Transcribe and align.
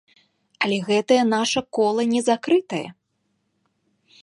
Але 0.67 0.77
гэтае 0.87 1.17
наша 1.35 1.61
кола 1.79 2.03
не 2.15 2.21
закрытае! 2.31 2.83